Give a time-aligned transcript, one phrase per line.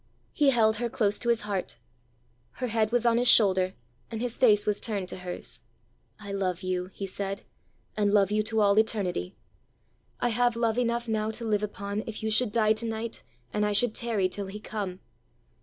[0.33, 1.77] He held her close to his heart;
[2.53, 3.75] her head was on his shoulder,
[4.09, 5.61] and his face was turned to hers.
[6.19, 7.43] "I love you," he said,
[7.95, 9.35] "and love you to all eternity!
[10.19, 13.21] I have love enough now to live upon, if you should die to night,
[13.53, 15.01] and I should tarry till he come.